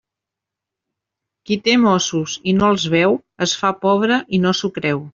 Qui 1.49 1.59
té 1.69 1.77
mossos 1.83 2.39
i 2.53 2.57
no 2.63 2.73
els 2.77 2.89
veu, 2.97 3.17
es 3.49 3.57
fa 3.63 3.75
pobre 3.89 4.23
i 4.39 4.45
no 4.49 4.61
s'ho 4.63 4.77
creu. 4.81 5.09